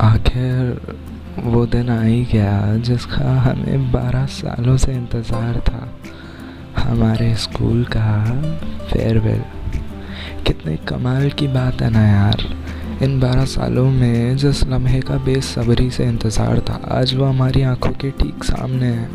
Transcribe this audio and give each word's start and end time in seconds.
आखिर 0.00 1.44
वो 1.44 1.64
दिन 1.66 1.88
आ 1.90 2.00
ही 2.02 2.24
गया 2.24 2.76
जिसका 2.78 3.30
हमें 3.40 3.92
बारह 3.92 4.26
सालों 4.26 4.76
से 4.76 4.92
इंतज़ार 4.92 5.60
था। 5.60 5.88
हमारे 6.78 7.34
स्कूल 7.34 7.84
का 7.84 8.24
फेयरवेल। 8.92 9.42
कितने 10.46 10.76
कमाल 10.88 11.30
की 11.30 11.48
बात 11.48 11.82
है 11.82 11.90
ना 11.90 12.06
यार। 12.06 12.44
इन 13.02 13.18
बारह 13.20 13.44
सालों 13.44 13.88
में 13.90 14.36
जिस 14.36 14.62
लम्हे 14.64 15.00
का 15.00 15.16
बेसब्री 15.24 15.90
से 15.90 16.04
इंतज़ार 16.04 16.60
था, 16.60 16.80
आज 16.90 17.14
वो 17.14 17.24
हमारी 17.24 17.62
आँखों 17.62 17.92
के 17.92 18.10
ठीक 18.10 18.44
सामने 18.44 18.86
है 18.86 19.08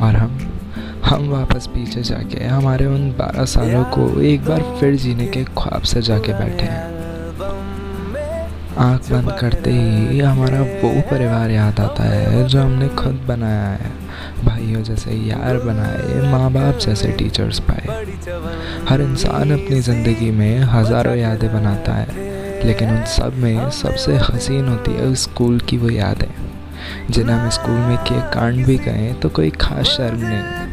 और 0.00 0.16
हम 0.16 0.38
हम 1.04 1.28
वापस 1.28 1.66
पीछे 1.66 2.02
जाके, 2.02 2.44
हमारे 2.44 2.86
उन 2.86 3.10
बारह 3.10 3.44
सालों 3.46 3.84
को 3.94 4.20
एक 4.22 4.44
बार 4.44 4.62
फिर 4.80 4.96
जीने 4.96 5.26
के 5.26 5.44
ख्वाब 5.44 5.82
से 5.82 6.02
जाके 6.02 6.32
बैठे 6.32 6.64
हैं। 6.64 6.91
आँख 8.78 9.10
बंद 9.10 9.30
करते 9.40 9.70
ही 9.70 10.18
हमारा 10.20 10.60
वो 10.60 10.90
परिवार 11.10 11.50
याद 11.50 11.80
आता 11.80 12.04
है 12.04 12.46
जो 12.48 12.60
हमने 12.60 12.88
खुद 12.96 13.20
बनाया 13.28 13.68
है। 13.72 13.90
भाइयों 14.44 14.82
जैसे 14.82 15.14
यार 15.18 15.58
बनाए 15.58 16.30
माँ 16.30 16.50
बाप 16.52 16.78
जैसे 16.78 17.10
टीचर्स 17.12 17.58
पाए। 17.60 18.04
हर 18.88 19.00
इंसान 19.00 19.50
अपनी 19.50 19.80
ज़िंदगी 19.80 20.30
में 20.30 20.58
हज़ारों 20.70 21.14
यादें 21.16 21.52
बनाता 21.52 21.92
है, 21.92 22.06
लेकिन 22.66 22.90
उन 22.90 23.04
सब 23.08 23.36
में 23.36 23.70
सबसे 23.72 24.16
हसीन 24.24 24.68
होती 24.68 24.92
है 24.92 25.14
स्कूल 25.16 25.60
की 25.60 25.76
वो 25.76 25.90
यादें। 25.90 26.30
जिन्हें 27.10 27.36
हम 27.36 27.48
स्कूल 27.50 27.78
में 27.78 27.96
किए 27.98 28.20
कांड 28.34 28.64
भी 28.66 28.76
कहें 28.78 29.20
तो 29.20 29.28
कोई 29.28 29.50
खास 29.60 29.86
शर्म 29.86 30.20
नहीं। 30.22 30.71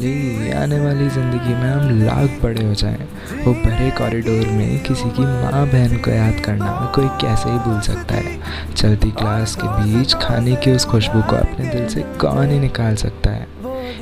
भले 0.00 0.08
ही 0.08 0.50
आने 0.52 0.78
वाली 0.80 1.08
ज़िंदगी 1.08 1.54
में 1.54 1.70
हम 1.70 2.04
लाख 2.04 2.42
बड़े 2.42 2.64
हो 2.64 2.74
जाएँ। 2.74 3.08
वो 3.44 3.52
भरे 3.54 3.90
कॉरिडोर 3.90 4.46
में 4.48 4.82
किसी 4.82 5.10
की 5.10 5.22
माँ 5.22 5.66
बहन 5.66 5.96
को 5.96 6.10
याद 6.10 6.40
करना 6.44 6.70
कोई 6.94 7.08
कैसे 7.20 7.50
ही 7.50 7.58
भूल 7.58 7.80
सकता 7.80 8.14
है। 8.14 8.72
चलती 8.74 9.10
क्लास 9.10 9.56
के 9.60 9.68
बीच 9.68 10.14
खाने 10.14 10.56
की 10.56 10.72
उस 10.72 10.84
खुशबू 10.84 11.22
को 11.22 11.36
अपने 11.36 11.68
दिल 11.68 11.86
से 11.88 12.02
कौन 12.20 12.50
ही 12.50 12.58
निकाल 12.58 12.96
सकता 12.96 13.30
है? 13.30 13.46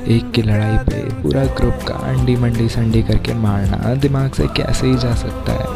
एक 0.07 0.31
की 0.31 0.41
लड़ाई 0.41 0.77
पे 0.77 1.03
पूरा 1.21 1.43
ग्रुप 1.45 1.83
का 1.87 1.95
अंडी 2.09 2.35
मंडी 2.35 2.69
संडी 2.69 3.03
करके 3.03 3.33
मारना 3.33 3.93
दिमाग 3.95 4.31
से 4.31 4.47
कैसे 4.57 4.87
ही 4.87 4.95
जा 4.95 5.13
सकता 5.15 5.53
है? 5.53 5.67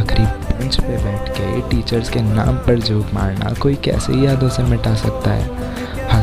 आखिरी 0.00 0.24
बेंच 0.24 0.80
पे 0.80 0.96
बैठ 1.04 1.28
के 1.28 1.60
टीचर्स 1.70 2.10
के 2.10 2.20
नाम 2.22 2.56
पर 2.56 2.78
जोक 2.80 3.14
मारना 3.14 3.54
कोई 3.54 3.74
कैसे 3.74 4.12
ही 4.12 4.26
यादों 4.26 4.48
से 4.48 4.62
मिटा 4.62 4.94
सकता 4.94 5.30
है? 5.30 5.73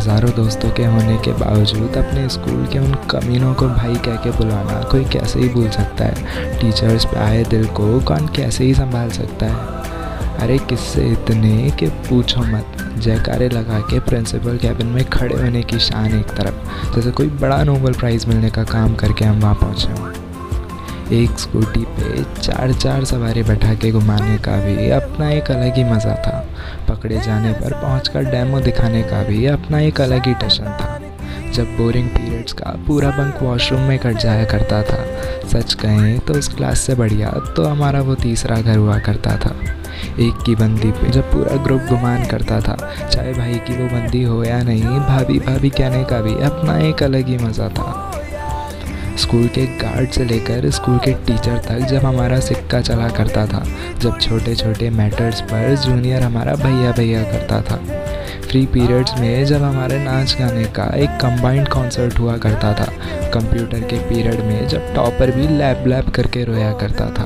हज़ारों 0.02 0.30
दोस्तों 0.31 0.69
के 0.71 0.85
होने 0.85 1.17
के 1.17 1.31
बावजूद 1.31 1.97
अपने 1.97 2.30
स्कूल 2.30 2.66
के 2.67 2.80
उन 2.80 2.94
कमीनों 3.09 3.53
को 3.53 3.67
भाई 3.67 3.95
कह 3.95 4.16
के 4.16 4.31
बुलाना 4.31 4.81
कोई 4.83 5.03
कैसे 5.05 5.39
ही 5.39 5.49
भूल 5.49 5.69
सकता 5.69 6.05
है। 6.05 6.59
टीचर्स 6.59 7.05
पे 7.05 7.17
आए 7.17 7.43
दिल 7.43 7.66
को 7.66 7.99
कौन 7.99 8.27
कैसे 8.27 8.63
ही 8.63 8.73
संभाल 8.73 9.09
सकता 9.09 9.45
है? 9.45 10.39
अरे 10.39 10.58
किससे 10.58 11.05
इतने 11.08 11.71
कि 11.71 11.88
पूछो 12.09 12.41
मत। 12.41 12.77
जयकारे 12.97 13.49
लगा 13.49 13.80
के 13.80 13.99
प्रिंसिपल 13.99 14.58
कैबिन 14.58 14.88
में 14.88 15.03
खड़े 15.05 15.35
होने 15.35 15.61
की 15.63 15.80
शान 15.80 16.19
एक 16.19 16.33
तरफ़, 16.38 16.95
जैसे 16.95 17.11
कोई 17.11 17.27
बड़ा 17.27 17.63
नोबल 17.63 17.93
प्राइज़ 17.93 18.27
मिलने 18.27 18.49
का 18.49 18.63
काम 18.63 18.95
करके 18.95 19.25
हम 19.25 19.39
वहाँ 19.39 19.55
पहुँचे 19.55 19.91
हों। 19.91 20.20
एक 21.14 21.40
स्कूटी 21.40 21.84
पे 21.90 22.23
चार 22.42 22.72
चार 22.73 23.06
सवारी 23.06 23.42
बैठा 23.44 23.73
के 23.76 23.92
घुमाने 23.92 24.38
का 24.38 24.58
भी 24.58 24.90
अपना 24.90 25.30
एक 25.30 25.50
अलग 25.52 25.76
ही 25.78 25.84
मज़ा 25.84 26.14
था। 26.17 26.38
पकड़े 26.90 27.20
जाने 27.20 27.52
पर 27.54 27.73
पहुंचकर 27.73 28.23
डेमो 28.26 28.59
दिखाने 28.59 29.02
का 29.04 29.22
भी 29.23 29.45
अपना 29.45 29.80
एक 29.80 30.02
अलग 30.02 30.28
ही 30.28 30.34
टशन 30.34 30.78
था। 30.82 31.00
जब 31.54 31.76
बोरिंग 31.78 32.08
पीरियड्स 32.09 32.54
का 32.54 32.76
पूरा 32.88 33.09
बंक 33.09 33.42
वॉशरूम 33.44 33.82
में 33.82 33.98
कट 34.00 34.17
जाया 34.17 34.45
करता 34.45 34.82
था, 34.84 35.04
सच 35.48 35.73
कहें 35.73 36.20
तो 36.20 36.34
उस 36.34 36.48
क्लास 36.56 36.80
से 36.80 36.95
बढ़िया 36.95 37.30
तो 37.56 37.66
हमारा 37.66 38.02
वो 38.02 38.16
तीसरा 38.16 38.62
घर 38.62 38.78
हुआ 38.78 38.98
करता 39.00 39.36
था। 39.38 39.56
एक 40.20 40.44
की 40.45 40.56
बंदी 40.56 40.92
पे 40.92 41.09
जब 41.09 41.32
पूरा 41.32 41.56
ग्रुप 41.64 41.82
गुमान 41.89 42.26
करता 42.26 42.59
था, 42.62 42.78
चाहे 43.04 43.34
भाई 43.34 43.56
की 43.67 43.78
वो 43.78 43.88
बंदी 43.89 44.23
हो 44.23 44.44
या 44.44 44.62
नहीं 44.64 45.00
भाभी 45.02 45.39
भाभी 45.39 45.70
कहने 45.72 46.04
का 46.04 46.22
भी 46.22 46.42
अपना 46.44 46.78
एक 46.80 47.04
अलग 47.04 47.28
ही 47.28 47.38
मज़ा 47.38 47.70
था। 47.70 48.11
स्कूल 49.17 49.48
के 49.48 49.66
गार्ड 49.66 50.10
से 50.10 50.26
लेकर 50.26 50.70
स्कूल 50.70 50.98
के 50.98 51.14
टीचर 51.14 51.58
तक 51.58 51.80
जब 51.80 52.05
हमारा 52.05 52.39
सिक्का 52.39 52.82
चला 52.82 53.10
करता 53.10 53.45
था, 53.45 53.64
जब 53.99 54.20
छोटे 54.20 54.55
छोटे 54.55 54.89
मैटर्स 54.89 55.42
पर 55.42 55.76
जूनियर 55.76 56.22
हमारा 56.22 56.55
भैया 56.55 56.92
भैया 56.92 57.23
करता 57.23 57.61
था। 57.61 57.76
फ्री 58.42 58.66
पीरियड्स 58.66 59.17
में 59.20 59.45
जब 59.45 59.61
हमारे 59.64 60.04
नाच 60.04 60.38
गाने 60.39 60.64
का 60.64 60.95
एक 60.95 61.10
कंबाइंड 61.10 61.67
कॉन्सर्ट 61.67 62.20
हुआ 62.20 62.38
करता 62.38 62.73
था 62.73 62.86
कंप्यूटर 63.30 63.80
के 63.80 64.00
पीरियड 64.00 64.39
में 64.39 64.67
जब 64.67 64.94
टॉपर 64.95 65.32
भी 65.32 65.48
लैब 65.48 65.88
लैब 65.88 66.10
करके 66.10 66.44
रोया 66.44 66.71
करता 66.73 67.05
था। 67.05 67.26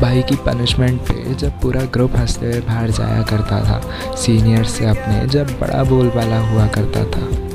भाई 0.00 0.22
की 0.22 0.36
पनिशमेंट 0.36 1.00
पे 1.00 1.34
जब 1.34 1.60
पूरा 1.60 1.80
ग्रुप 1.80 2.16
हँसते 2.16 2.46
हुए 2.46 2.60
बाहर 2.60 2.90
जाया 2.90 3.22
करता 3.22 3.60
था 3.64 3.80
सीनियर 4.16 4.64
से 4.64 4.86
अपने 4.86 5.26
जब 5.26 5.46
बड़ा 5.46 5.84
बोलबाला 5.84 6.38
हुआ 6.38 6.66
करता 6.66 7.04
था। 7.04 7.49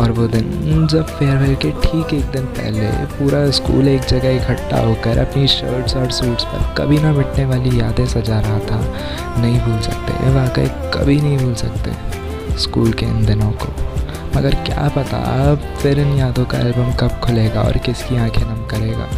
और 0.00 0.12
वो 0.12 0.26
दिन 0.28 0.86
जब 0.90 1.06
फेयरवेल 1.08 1.54
के 1.54 1.70
ठीक 1.82 2.12
एक 2.14 2.30
दिन 2.32 2.44
पहले 2.56 2.88
पूरा 3.08 3.50
स्कूल 3.50 3.88
एक 3.88 4.02
जगह 4.02 4.36
इकट्ठा 4.36 4.80
होकर 4.80 5.18
अपनी 5.18 5.46
शर्ट्स 5.48 5.96
और 5.96 6.10
सूट्स 6.10 6.44
पर 6.44 6.74
कभी 6.78 6.98
ना 6.98 7.12
मिटने 7.12 7.44
वाली 7.46 7.80
यादें 7.80 8.06
सजा 8.06 8.40
रहा 8.40 8.58
था, 8.60 8.80
नहीं 9.40 9.60
भूल 9.60 9.80
सकते। 9.80 10.30
वाकई 10.34 10.66
कभी 10.94 11.20
नहीं 11.20 11.38
भूल 11.38 11.54
सकते 11.54 12.56
स्कूल 12.58 12.92
के 12.92 13.06
इन 13.06 13.24
दिनों 13.26 13.50
को। 13.62 13.72
मगर 14.36 14.54
क्या 14.66 14.88
पता 14.88 15.18
अब 15.42 15.68
फिर 15.78 15.98
इन 15.98 16.16
यादों 16.18 16.44
का 16.44 16.58
एल्बम 16.58 16.92
कब 17.00 17.20
खुलेगा 17.24 17.62
और 17.62 17.78
किसकी 17.78 18.16
आँखें 18.16 18.42
नम 18.42 18.64
करेगा। 18.66 19.08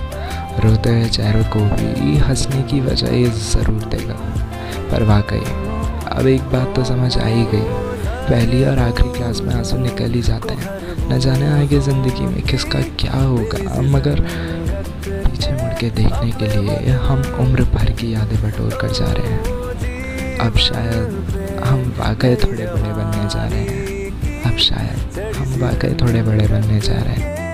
रोते 0.65 0.91
हुए 0.91 1.09
चेहरों 1.09 1.45
को 1.47 1.61
भी 1.77 2.17
हंसने 2.19 2.63
की 2.63 2.81
वजह 2.81 3.25
ज़रूर 3.45 3.85
देगा। 3.91 4.15
पर 4.91 5.03
वाकई, 5.05 5.45
अब 6.13 6.27
एक 6.27 6.43
बात 6.53 6.75
तो 6.77 6.85
समझ 6.85 7.17
आ 7.19 7.27
ही 7.27 7.45
गई। 7.45 7.84
पहली 8.25 8.65
और 8.65 8.79
आखिरी 8.79 9.13
क्लास 9.13 9.41
में 9.41 9.55
आँसू 9.55 9.77
निकल 9.79 10.13
ही 10.13 10.21
जाते 10.23 10.55
हैं। 10.55 11.09
न 11.11 11.19
जाने 11.21 11.49
आगे 11.53 11.79
ज़िंदगी 11.81 12.27
में 12.27 12.43
किसका 12.43 12.81
क्या 13.01 13.13
होगा, 13.15 13.81
मगर 13.91 14.21
पीछे 15.07 15.53
मुड़ 15.53 15.73
के 15.81 15.91
देखने 15.93 16.31
के 16.33 16.47
लिए 16.57 16.93
हम 16.99 17.23
उम्र 17.41 17.65
भर 17.75 17.91
की 17.93 18.13
यादें 18.15 18.39
बटोर 18.43 18.79
कर 18.81 18.93
जा 18.93 19.13
रहे 19.13 19.33
हैं। 19.33 20.39
अब 20.41 20.57
शायद 20.61 21.61
हम 21.65 21.83
वाकई 21.99 22.35
थोड़े 22.37 22.67
बड़े 22.67 22.93
बनने 22.93 23.29
जा 23.29 23.45
रहे 23.45 23.61
हैं। 23.61 24.43
अब 24.45 24.57
शायद 24.61 25.21
हम 25.37 25.61
वाकई 25.63 25.95
थोड़े 26.03 26.23
बड़े 26.23 26.47
बनने 26.49 26.81
जा 26.81 26.95
रहे 26.95 27.15
हैं। 27.15 27.54